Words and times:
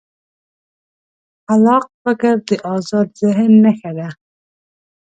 خلاق 1.45 1.85
فکر 2.03 2.33
د 2.47 2.49
ازاد 2.75 3.07
ذهن 3.21 3.51
نښه 3.63 3.91
ده. 3.97 4.09